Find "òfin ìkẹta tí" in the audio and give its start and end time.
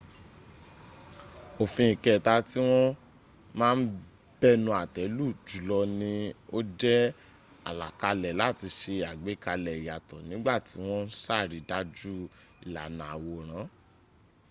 1.61-2.59